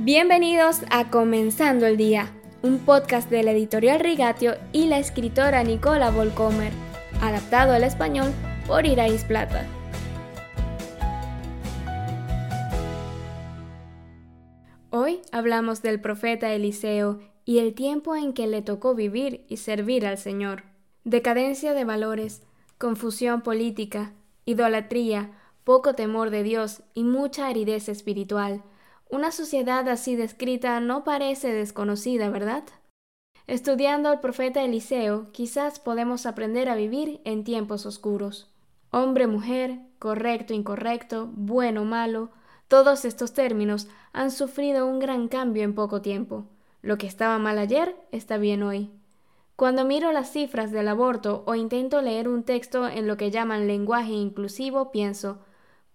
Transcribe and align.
Bienvenidos 0.00 0.82
a 0.90 1.10
Comenzando 1.10 1.84
el 1.84 1.96
Día, 1.96 2.32
un 2.62 2.78
podcast 2.78 3.28
de 3.30 3.42
la 3.42 3.50
editorial 3.50 3.98
Rigatio 3.98 4.54
y 4.72 4.86
la 4.86 5.00
escritora 5.00 5.64
Nicola 5.64 6.12
Volcomer, 6.12 6.72
adaptado 7.20 7.72
al 7.72 7.82
español 7.82 8.32
por 8.68 8.86
Irais 8.86 9.24
Plata. 9.24 9.66
Hoy 14.90 15.20
hablamos 15.32 15.82
del 15.82 16.00
profeta 16.00 16.52
Eliseo 16.52 17.18
y 17.44 17.58
el 17.58 17.74
tiempo 17.74 18.14
en 18.14 18.34
que 18.34 18.46
le 18.46 18.62
tocó 18.62 18.94
vivir 18.94 19.44
y 19.48 19.56
servir 19.56 20.06
al 20.06 20.16
Señor. 20.16 20.62
Decadencia 21.02 21.74
de 21.74 21.84
valores, 21.84 22.44
confusión 22.78 23.42
política, 23.42 24.12
idolatría, 24.44 25.32
poco 25.64 25.94
temor 25.94 26.30
de 26.30 26.44
Dios 26.44 26.84
y 26.94 27.02
mucha 27.02 27.48
aridez 27.48 27.88
espiritual 27.88 28.62
una 29.10 29.32
sociedad 29.32 29.88
así 29.88 30.16
descrita 30.16 30.80
no 30.80 31.04
parece 31.04 31.52
desconocida, 31.52 32.28
¿verdad? 32.30 32.64
Estudiando 33.46 34.10
al 34.10 34.20
profeta 34.20 34.62
Eliseo, 34.62 35.32
quizás 35.32 35.80
podemos 35.80 36.26
aprender 36.26 36.68
a 36.68 36.74
vivir 36.74 37.22
en 37.24 37.44
tiempos 37.44 37.86
oscuros. 37.86 38.52
Hombre, 38.90 39.26
mujer, 39.26 39.80
correcto, 39.98 40.52
incorrecto, 40.52 41.30
bueno, 41.32 41.84
malo, 41.84 42.30
todos 42.68 43.06
estos 43.06 43.32
términos 43.32 43.88
han 44.12 44.30
sufrido 44.30 44.86
un 44.86 44.98
gran 44.98 45.28
cambio 45.28 45.62
en 45.62 45.74
poco 45.74 46.02
tiempo. 46.02 46.44
Lo 46.82 46.98
que 46.98 47.06
estaba 47.06 47.38
mal 47.38 47.58
ayer 47.58 47.96
está 48.12 48.36
bien 48.36 48.62
hoy. 48.62 48.90
Cuando 49.56 49.84
miro 49.84 50.12
las 50.12 50.30
cifras 50.30 50.70
del 50.70 50.86
aborto 50.86 51.42
o 51.46 51.54
intento 51.54 52.02
leer 52.02 52.28
un 52.28 52.44
texto 52.44 52.86
en 52.86 53.08
lo 53.08 53.16
que 53.16 53.30
llaman 53.30 53.66
lenguaje 53.66 54.12
inclusivo, 54.12 54.92
pienso, 54.92 55.38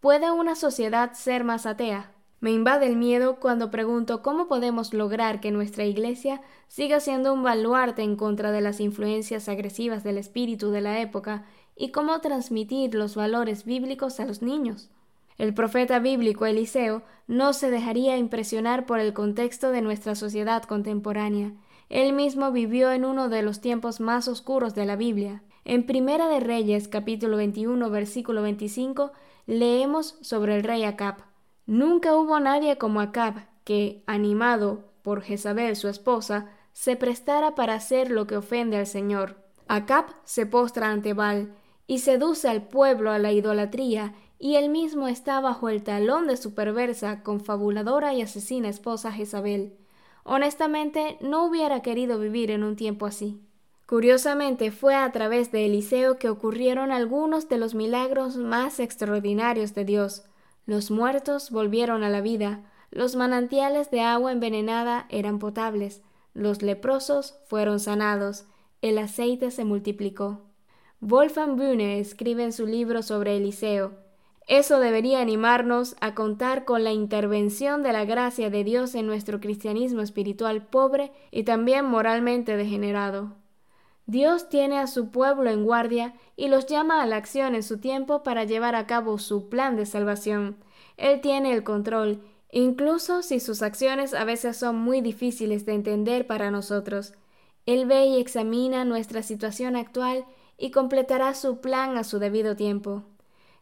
¿puede 0.00 0.30
una 0.30 0.56
sociedad 0.56 1.12
ser 1.12 1.44
más 1.44 1.66
atea? 1.66 2.10
Me 2.42 2.50
invade 2.50 2.88
el 2.88 2.96
miedo 2.96 3.36
cuando 3.36 3.70
pregunto 3.70 4.20
cómo 4.20 4.48
podemos 4.48 4.92
lograr 4.92 5.40
que 5.40 5.52
nuestra 5.52 5.84
Iglesia 5.84 6.42
siga 6.66 6.98
siendo 6.98 7.32
un 7.32 7.44
baluarte 7.44 8.02
en 8.02 8.16
contra 8.16 8.50
de 8.50 8.60
las 8.60 8.80
influencias 8.80 9.48
agresivas 9.48 10.02
del 10.02 10.18
espíritu 10.18 10.72
de 10.72 10.80
la 10.80 11.00
época 11.00 11.44
y 11.76 11.92
cómo 11.92 12.20
transmitir 12.20 12.96
los 12.96 13.14
valores 13.14 13.64
bíblicos 13.64 14.18
a 14.18 14.24
los 14.24 14.42
niños. 14.42 14.90
El 15.38 15.54
profeta 15.54 16.00
bíblico 16.00 16.44
Eliseo 16.44 17.02
no 17.28 17.52
se 17.52 17.70
dejaría 17.70 18.16
impresionar 18.16 18.86
por 18.86 18.98
el 18.98 19.12
contexto 19.12 19.70
de 19.70 19.80
nuestra 19.80 20.16
sociedad 20.16 20.64
contemporánea. 20.64 21.52
Él 21.90 22.12
mismo 22.12 22.50
vivió 22.50 22.90
en 22.90 23.04
uno 23.04 23.28
de 23.28 23.42
los 23.42 23.60
tiempos 23.60 24.00
más 24.00 24.26
oscuros 24.26 24.74
de 24.74 24.84
la 24.84 24.96
Biblia. 24.96 25.44
En 25.64 25.86
Primera 25.86 26.26
de 26.26 26.40
Reyes, 26.40 26.88
capítulo 26.88 27.36
21, 27.36 27.88
versículo 27.88 28.42
25, 28.42 29.12
leemos 29.46 30.16
sobre 30.22 30.56
el 30.56 30.64
rey 30.64 30.82
Acab. 30.82 31.31
Nunca 31.66 32.16
hubo 32.16 32.40
nadie 32.40 32.78
como 32.78 33.00
Acab 33.00 33.46
que, 33.64 34.02
animado 34.06 34.92
por 35.02 35.22
Jezabel 35.22 35.76
su 35.76 35.88
esposa, 35.88 36.50
se 36.72 36.96
prestara 36.96 37.54
para 37.54 37.74
hacer 37.74 38.10
lo 38.10 38.26
que 38.26 38.36
ofende 38.36 38.76
al 38.76 38.86
Señor. 38.86 39.36
Acab 39.68 40.06
se 40.24 40.46
postra 40.46 40.90
ante 40.90 41.12
Baal 41.12 41.54
y 41.86 41.98
seduce 41.98 42.48
al 42.48 42.62
pueblo 42.62 43.10
a 43.10 43.18
la 43.18 43.32
idolatría, 43.32 44.14
y 44.38 44.56
él 44.56 44.70
mismo 44.70 45.06
está 45.06 45.40
bajo 45.40 45.68
el 45.68 45.82
talón 45.84 46.26
de 46.26 46.36
su 46.36 46.54
perversa, 46.54 47.22
confabuladora 47.22 48.12
y 48.12 48.22
asesina 48.22 48.68
esposa 48.68 49.12
Jezabel. 49.12 49.76
Honestamente, 50.24 51.16
no 51.20 51.46
hubiera 51.46 51.80
querido 51.80 52.18
vivir 52.18 52.50
en 52.50 52.64
un 52.64 52.74
tiempo 52.74 53.06
así. 53.06 53.40
Curiosamente, 53.86 54.70
fue 54.70 54.94
a 54.94 55.10
través 55.12 55.52
de 55.52 55.66
Eliseo 55.66 56.18
que 56.18 56.28
ocurrieron 56.28 56.92
algunos 56.92 57.48
de 57.48 57.58
los 57.58 57.74
milagros 57.74 58.36
más 58.36 58.80
extraordinarios 58.80 59.74
de 59.74 59.84
Dios. 59.84 60.24
Los 60.66 60.90
muertos 60.90 61.50
volvieron 61.50 62.04
a 62.04 62.10
la 62.10 62.20
vida, 62.20 62.62
los 62.90 63.16
manantiales 63.16 63.90
de 63.90 64.00
agua 64.00 64.32
envenenada 64.32 65.06
eran 65.08 65.38
potables, 65.38 66.02
los 66.34 66.62
leprosos 66.62 67.38
fueron 67.46 67.80
sanados, 67.80 68.46
el 68.80 68.98
aceite 68.98 69.50
se 69.50 69.64
multiplicó. 69.64 70.42
Wolfgang 71.00 71.56
Bühne 71.56 71.98
escribe 71.98 72.44
en 72.44 72.52
su 72.52 72.66
libro 72.66 73.02
sobre 73.02 73.36
Eliseo, 73.36 74.02
eso 74.48 74.80
debería 74.80 75.20
animarnos 75.20 75.96
a 76.00 76.14
contar 76.14 76.64
con 76.64 76.82
la 76.82 76.92
intervención 76.92 77.82
de 77.82 77.92
la 77.92 78.04
gracia 78.04 78.50
de 78.50 78.64
Dios 78.64 78.94
en 78.94 79.06
nuestro 79.06 79.40
cristianismo 79.40 80.02
espiritual 80.02 80.66
pobre 80.66 81.12
y 81.30 81.44
también 81.44 81.84
moralmente 81.84 82.56
degenerado. 82.56 83.36
Dios 84.06 84.48
tiene 84.48 84.78
a 84.78 84.86
su 84.86 85.10
pueblo 85.10 85.48
en 85.48 85.64
guardia 85.64 86.14
y 86.36 86.48
los 86.48 86.66
llama 86.66 87.02
a 87.02 87.06
la 87.06 87.16
acción 87.16 87.54
en 87.54 87.62
su 87.62 87.78
tiempo 87.78 88.22
para 88.22 88.44
llevar 88.44 88.74
a 88.74 88.86
cabo 88.86 89.18
su 89.18 89.48
plan 89.48 89.76
de 89.76 89.86
salvación. 89.86 90.56
Él 90.96 91.20
tiene 91.20 91.52
el 91.52 91.62
control, 91.62 92.20
incluso 92.50 93.22
si 93.22 93.38
sus 93.38 93.62
acciones 93.62 94.12
a 94.12 94.24
veces 94.24 94.56
son 94.56 94.76
muy 94.76 95.00
difíciles 95.00 95.64
de 95.66 95.74
entender 95.74 96.26
para 96.26 96.50
nosotros. 96.50 97.14
Él 97.64 97.86
ve 97.86 98.06
y 98.06 98.20
examina 98.20 98.84
nuestra 98.84 99.22
situación 99.22 99.76
actual 99.76 100.24
y 100.58 100.72
completará 100.72 101.34
su 101.34 101.60
plan 101.60 101.96
a 101.96 102.04
su 102.04 102.18
debido 102.18 102.56
tiempo. 102.56 103.04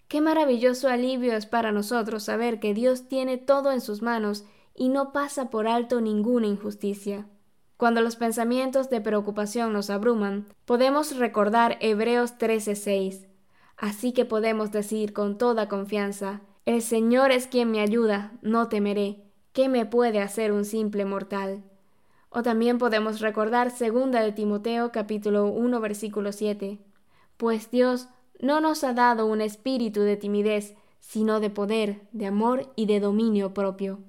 Qué 0.08 0.20
maravilloso 0.20 0.88
alivio 0.88 1.34
es 1.34 1.46
para 1.46 1.70
nosotros 1.70 2.24
saber 2.24 2.58
que 2.58 2.74
Dios 2.74 3.08
tiene 3.08 3.36
todo 3.36 3.70
en 3.70 3.80
sus 3.80 4.02
manos 4.02 4.44
y 4.74 4.88
no 4.88 5.12
pasa 5.12 5.50
por 5.50 5.68
alto 5.68 6.00
ninguna 6.00 6.46
injusticia. 6.46 7.28
Cuando 7.80 8.02
los 8.02 8.16
pensamientos 8.16 8.90
de 8.90 9.00
preocupación 9.00 9.72
nos 9.72 9.88
abruman, 9.88 10.44
podemos 10.66 11.16
recordar 11.16 11.78
Hebreos 11.80 12.36
13:6. 12.36 13.26
Así 13.78 14.12
que 14.12 14.26
podemos 14.26 14.70
decir 14.70 15.14
con 15.14 15.38
toda 15.38 15.66
confianza, 15.66 16.42
El 16.66 16.82
Señor 16.82 17.30
es 17.30 17.46
quien 17.46 17.70
me 17.70 17.80
ayuda, 17.80 18.32
no 18.42 18.68
temeré. 18.68 19.22
¿Qué 19.54 19.70
me 19.70 19.86
puede 19.86 20.20
hacer 20.20 20.52
un 20.52 20.66
simple 20.66 21.06
mortal? 21.06 21.64
O 22.28 22.42
también 22.42 22.76
podemos 22.76 23.18
recordar 23.20 23.72
2 23.72 24.10
de 24.10 24.32
Timoteo 24.32 24.92
capítulo 24.92 25.46
1 25.46 25.80
versículo 25.80 26.32
7. 26.32 26.80
Pues 27.38 27.70
Dios 27.70 28.08
no 28.40 28.60
nos 28.60 28.84
ha 28.84 28.92
dado 28.92 29.24
un 29.24 29.40
espíritu 29.40 30.02
de 30.02 30.18
timidez, 30.18 30.74
sino 30.98 31.40
de 31.40 31.48
poder, 31.48 32.02
de 32.12 32.26
amor 32.26 32.74
y 32.76 32.84
de 32.84 33.00
dominio 33.00 33.54
propio. 33.54 34.00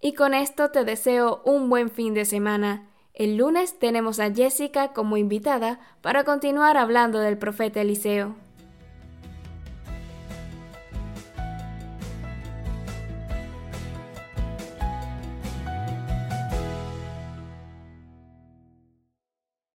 Y 0.00 0.12
con 0.14 0.32
esto 0.32 0.70
te 0.70 0.84
deseo 0.84 1.42
un 1.44 1.68
buen 1.68 1.90
fin 1.90 2.14
de 2.14 2.24
semana 2.24 2.86
el 3.20 3.36
lunes 3.36 3.78
tenemos 3.78 4.18
a 4.18 4.32
Jessica 4.32 4.94
como 4.94 5.18
invitada 5.18 5.78
para 6.00 6.24
continuar 6.24 6.78
hablando 6.78 7.18
del 7.18 7.36
profeta 7.36 7.82
Eliseo. 7.82 8.34